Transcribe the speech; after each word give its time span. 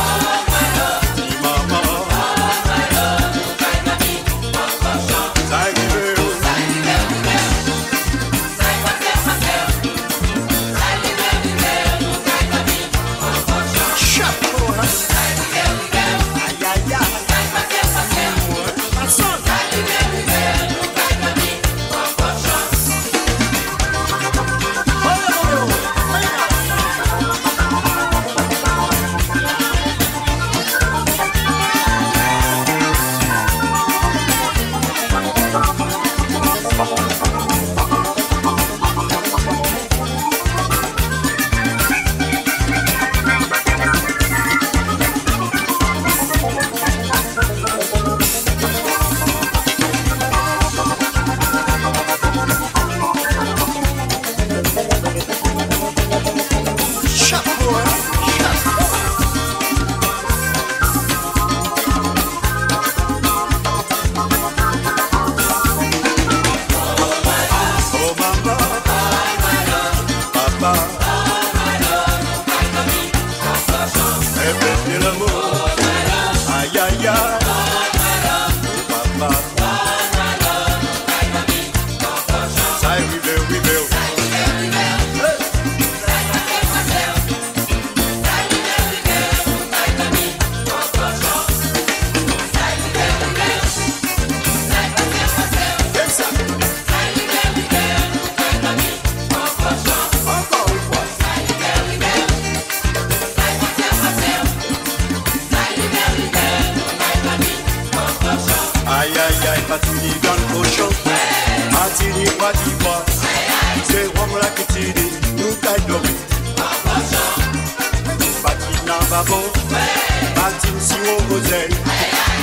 Jerusalem. 121.51 121.71